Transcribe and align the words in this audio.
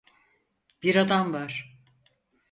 Bir 0.83 0.95
adam 0.95 1.33
var. 1.33 1.77